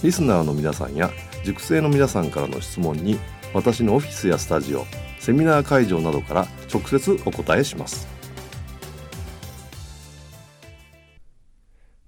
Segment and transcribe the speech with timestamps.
[0.00, 1.10] リスナーの皆さんや
[1.44, 3.18] 塾生の皆さんからの質問に
[3.52, 4.84] 私のオフィスやスタジオ
[5.18, 8.06] セミナー会場などから直接お答えします。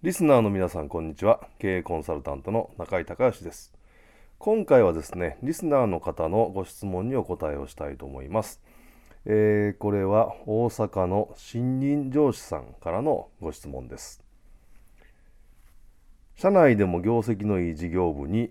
[0.05, 1.41] リスナーの皆さんこんにちは。
[1.58, 3.72] 経営コンサルタントの中井隆義です。
[4.38, 8.60] 今回はですねリスナーの方のご質問にお答えをしたいと思います。
[9.27, 14.30] えー、これは大阪の新任上司さんからのご質問です。
[16.41, 18.50] 社内でも業績のいい事業部に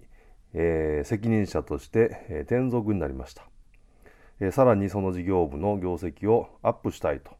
[0.53, 3.43] えー、責任者として、えー、転属になりました、
[4.39, 7.31] えー、さらにその事業部の業績をアップしたいと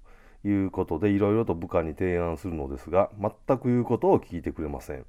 [0.47, 5.05] いうことでいろいろと部下に提案するのですが全く言うことを聞いてくれません。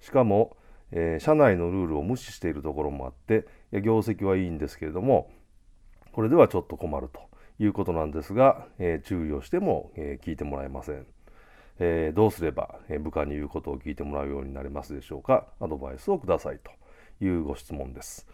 [0.00, 0.56] しかも、
[0.92, 5.30] え社内のルールを無視しているところもあって業績はいいんですけれども
[6.12, 7.20] これではちょっと困ると
[7.58, 11.06] いうことなんですが、え注意をしても、え聞いてもらえません。
[11.78, 15.46] えどうすれば、え部下に言うことを聞いてもらうようになれますでしょうか？
[15.60, 18.26] アドバイスをくださいというご質問です。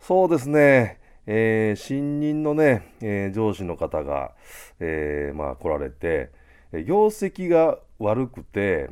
[0.00, 4.32] そうですね、えー、新任のね、えー、上司の方が、
[4.80, 6.30] えー、まあ来られて、
[6.72, 8.90] 業績が悪くて、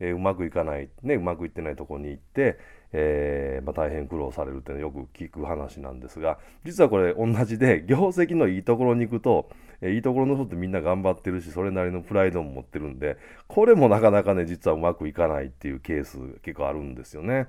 [0.00, 2.58] えうまくいかない、ね、うまくいってないとこに行って、
[2.92, 9.50] えまあ、大変苦労されるっていうのよく聞く話なんですが実はこれ同じで業績のいいところに行くと、
[9.82, 17.48] えいいところの人ってみんな頑張ってるしそれなりのプライドも持ってるんでこれもなかなかね実はうまくいかないっていうケース結構あるんですよね。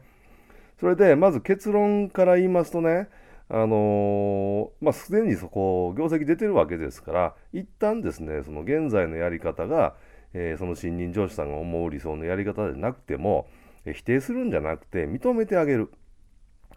[0.79, 3.07] それでまず結論から言いますとね
[3.49, 9.95] あのー、まあ、すでにそこ業績出てるわけですから一旦ですねその現在のやり方が、
[10.33, 13.47] えー、その新任上司さんが思う理想のやり方じゃなくても、
[13.93, 15.89] 否定するんじゃなくて認めてあげる、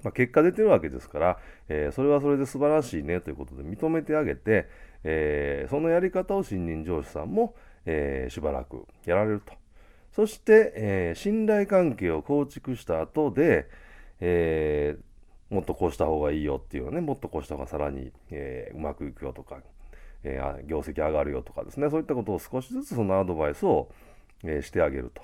[0.02, 1.38] まあ、結果出てるわけですから、
[1.68, 4.68] えそれはそれで素晴らしいねということで認めてあげて、
[5.04, 7.54] えそのやり方を新任上司さんも、
[7.86, 9.52] えーしばらくやられると。
[10.12, 13.68] そして、え信頼関係を構築した後で、
[14.20, 14.96] え、
[15.50, 19.58] もっとこうした方がいいよっていうのねもっとこうした方がさらに、え、うまくいくよとか、
[20.22, 23.90] え、業績上がるよとかですねそういったことを少しずつそのアドバイスを、
[24.44, 25.22] えしてあげると、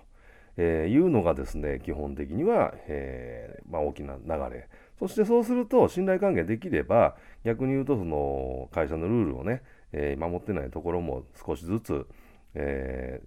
[0.57, 4.69] えーいうのがですね基本的には、えまあ、大きな流れ
[4.99, 9.63] そしてそうすると信頼関係できれば逆に言うとその会社のルールをね、
[9.93, 12.07] え守ってないところも少しずつ、
[12.55, 13.21] え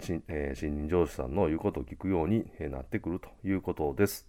[0.00, 4.26] 新え新任上司さんの言うことを聞くようになってくるということです。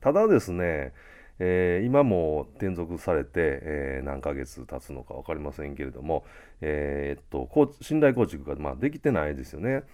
[0.00, 0.92] ただですね、
[1.38, 6.24] えー、今も転属されて、えー、何ヶ月経つのか分かりませんけれども、
[6.60, 9.84] えー、っと信頼構築がまあできてないですよね。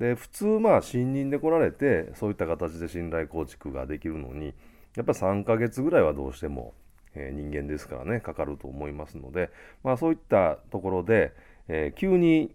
[0.00, 4.54] で普通まあ新任で来られてそういった形で信頼構築ができるのに
[4.96, 6.74] やっぱり3ヶ月ぐらいはどうしても、
[7.14, 9.50] え人間ですからねかかると思いますので、
[9.84, 11.32] まあ、そういったところで、
[11.68, 12.52] え急に、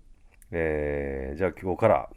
[0.51, 2.09] えじゃあ今日から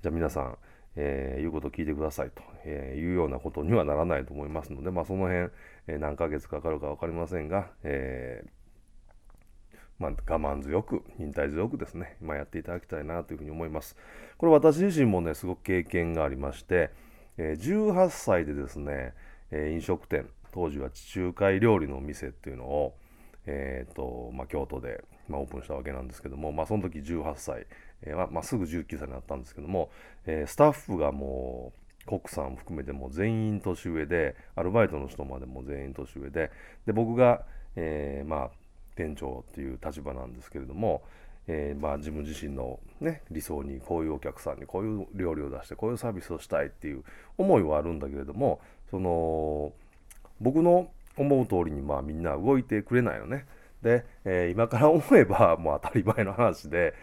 [0.00, 0.58] じゃあ皆さん
[1.00, 5.50] えー、いうことを聞いてくださいと、えいうようなことにはならないと思いますので、まあ、その辺、
[5.86, 8.44] え何ヶ月かかるか分かりませんが、え
[9.98, 13.96] まあ、我慢強く、忍耐強くですね、まあ、やっていただきたいなというふうに思います。
[14.36, 16.90] これ私自身もね、すごく経験がありまして、
[17.36, 19.14] え18歳でですね、
[19.50, 22.94] え飲食店、当時は地中海料理の店っていうのを、
[23.46, 27.66] えーとまあ、京都で、まあ、オープンしたわけなんですけども、まあ、その時18歳、
[28.02, 29.90] えー、まあ、すぐ19歳になったんですけども、
[30.26, 31.72] えー、スタッフがも
[32.04, 36.50] うコックさん含めても全員年上でアルバイトの人までも全員年上で
[36.86, 37.42] で僕が、
[37.76, 38.50] えー、まあ、
[38.98, 41.02] 店長っていう立場なんですけれども、
[41.46, 47.04] えー、まあ、自分自身の、ね、理想にこういうお客さんにこういう料理を出してこういうサービスをしたいっていう
[47.38, 48.60] 思いはあるんだけれども
[48.90, 49.72] その
[50.40, 53.46] 僕の思う通りにまあみんな動いてくれないよね。
[53.82, 56.94] で、えー、今から思えば もう当たり前の話で、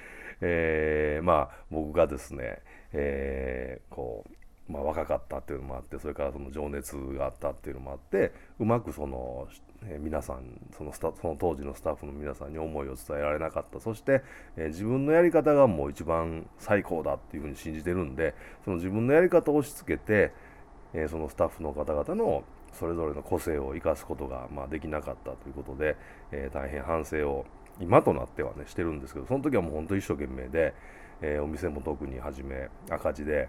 [0.41, 2.59] えー、まあ僕がですね、
[2.91, 4.31] えー、こう
[4.67, 9.47] まあ、若かったっていうのもあってそれからその情熱があったっていうのもあってうまくその、
[9.83, 10.44] えー、皆さん
[10.75, 14.23] そのスタその当時のスタッフの皆さんに思いを伝えられなかったそして、
[14.57, 18.33] えー、自分のやり方がもう一番最高だっていうふうに信じてるんで
[18.63, 20.33] その自分のやり方を押し付けて、
[20.94, 25.95] えー、そのスタッフの方々のそれぞれの個性を生かすことが、まあ、できなかったということで、
[26.33, 27.45] え大変反省を
[27.79, 30.73] 今となってはねしてるんですけどその時はもう本当一生懸命で、
[31.21, 33.47] えお店も特に始め赤字で。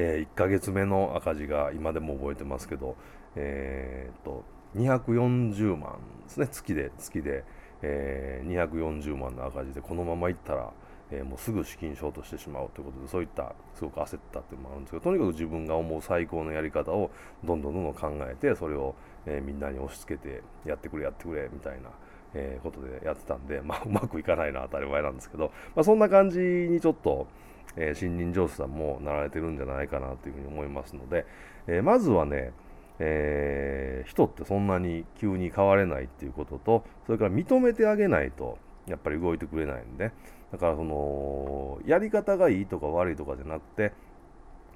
[0.00, 2.94] えー、1ヶ月目の赤字が今でも覚えてますけど、
[3.34, 4.44] えー、と
[4.76, 7.42] 240万ですね月で月で、
[7.82, 10.72] えー、240万の赤字でこのままいったら、
[11.10, 17.10] えー、もうすぐ資金ショートしてしまうということでそういったすごく焦ったっていうのもあるんですけどとにかく自分が思う最高のやり方を
[17.42, 18.94] どんどんどんどん考えてそれを、
[19.26, 21.90] えー、みんなに押し付けてやってくれやってくれみたいな。
[22.34, 27.26] えー、ことでやってたんで、まあ、うまくいかないのは当たり前なんですけど、まあ、そんな感じにちょっと、
[27.78, 31.24] えー、森林上手さんもなられてるんじゃないかなというふうに思いますので、
[31.68, 32.52] えー、まずはね、
[32.98, 38.58] えー、人ってそんなに急に変われないっていうこととそれから認めてあげないと
[38.88, 40.10] やっぱり動いてくれないんで
[40.50, 43.92] だからそのやり方がいいとか悪いとかじゃなくて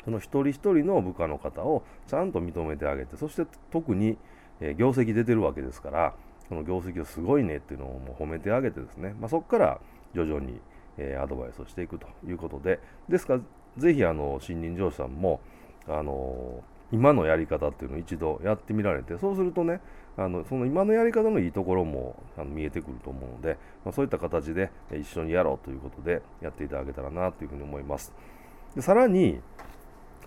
[0.04, 4.18] その一人一人の部下の方をちゃんと認めてあげてそして特に、
[4.60, 6.14] え業績出てるわけですから
[6.48, 9.80] その業績をすごいねっていうのをもう褒めてあげてですね、まあ、そこから
[10.14, 10.60] 徐々に
[10.98, 13.40] え、アドバイスをしていくということで、ですから、
[13.78, 15.40] ぜひあの新任上司さんも、
[15.88, 16.62] あの
[16.92, 19.80] 今のやり方っていうのを一度やってみられて、そうするとね、
[20.16, 28.12] あのその今のやり方のいいところもあの見えてくると思うので、まあ、そういった形で一緒にやろうということでやっていただけたらなというふうに思います。
[28.74, 29.40] でさらに、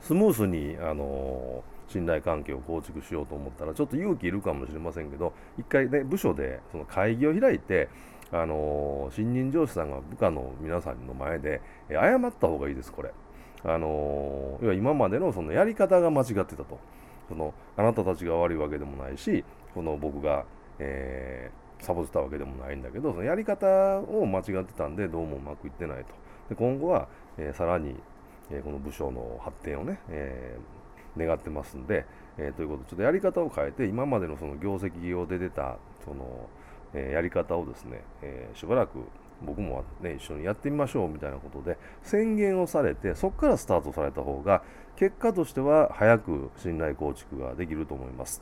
[0.02, 7.90] スムースに、あの信頼関係を構築しようと思ったら、ちょっと勇気いるかもしれませんけど、一回ね、部署でその会議を開いて、
[8.36, 13.12] あの新任上司さんが部下の皆さんの前で、え謝った方がいいです、これ。
[13.64, 16.78] あの要は今までのそのやり方が間違ってたと。
[17.30, 19.44] そのあなたたちが悪いわけでもないし、
[19.74, 20.46] この僕が、
[20.80, 26.14] えー、サボってたわけでもないんだけど、そのやり方を間違ってたんで、どうもうまくいってないと。
[26.50, 27.08] で今後は、
[27.38, 27.96] えー、さらに、
[28.52, 30.58] えー、この部署の発展をね、え
[31.18, 32.06] 願ってますんで、
[32.38, 36.50] えということで、ちょっとやり方を変えて、今までのその業績を出てた、その、
[36.96, 39.00] えやり方をですね、えしばらく
[39.42, 44.64] 僕もね、一緒にやってみましょうみたいなことで宣言をされて、そこからスタートされた方が、
[44.96, 48.42] 結果としては早く信頼構築ができると思います。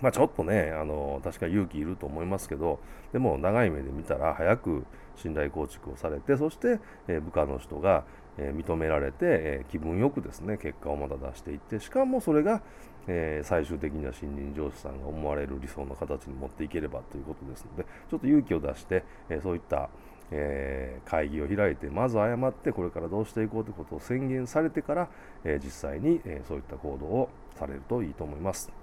[0.00, 2.80] まあ、ちょっとね、あの確か勇気いると思いますけど、
[3.12, 4.84] でも長い目で見たら早く
[5.16, 8.04] 信頼構築をされて、そして、え部下の人が、
[8.38, 12.62] え認められて、え気分よくですね、結果をまた出していって、しかもそれが、
[13.06, 19.88] え最終的には新任上司さんが思われる理想の形に持っていければということですので、ちょっと勇気を出して、えそういった、
[20.30, 25.08] え会議を開いて、まず謝って、これからどうしていこうということを宣言されてから、
[25.44, 28.81] え実際に、えそういった行動をされるといいと思います。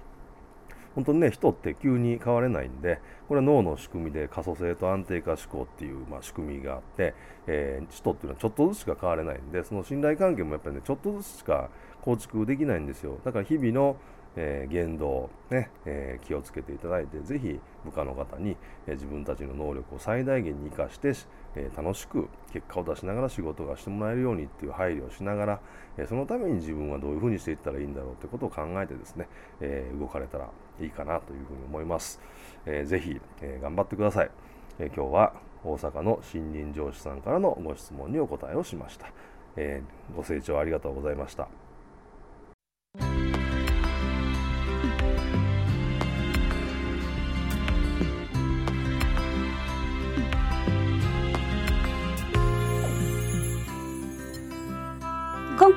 [0.95, 7.13] 本当にね、人って急に変われないんで、これは脳の仕組みで可塑性と安定化思考っていう、まあ、仕組みがあって、
[7.47, 11.69] えー、人っていうのはちょっとずつしか変われないんで、その信頼関係もやっぱりね、ちょっとずつしか
[12.01, 13.19] 構築できないんですよ。
[13.23, 13.97] だから日々の
[14.35, 18.55] えー、言動、ねえー、気をつけていただいて、ぜひ部下の方に、
[18.87, 21.13] えー、自分たちの能力を最大限に生かして、
[21.59, 25.59] え楽しく結果を出しながら仕事がしてもらえるようにっていう配慮をしながら、
[25.97, 29.27] えそのために自分はどういうふうにしていったらいいんだろうということを考えてですね、
[29.59, 32.21] え動かれたらいいかなというふうに思います。
[32.65, 34.31] えー、ぜひ、え頑張ってください、
[34.79, 39.11] え今日は大阪の新任上司さんからのご質問にお答えをしました。
[39.55, 39.83] え
[40.15, 41.68] ご清聴ありがとうございました。